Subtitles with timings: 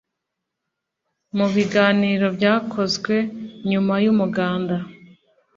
[1.37, 3.15] Mu biganiro byakozwe
[3.69, 4.77] nyuma y’umuganda